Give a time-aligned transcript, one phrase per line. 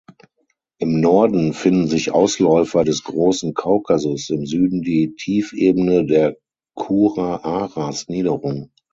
[0.79, 6.39] Im Norden finden sich Ausläufer des Großen Kaukasus, im Süden die Tiefebene der
[6.75, 8.71] Kura-Aras-Niederung.